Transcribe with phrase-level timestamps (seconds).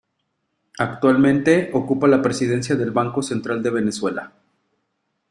[0.79, 4.33] Actualmente ocupa la presidencia del Banco Central de Venezuela.